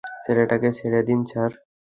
ছেলেটাকে 0.23 0.69
ছেড়ে 0.77 1.01
দিন, 1.07 1.19
স্যার। 1.25 1.51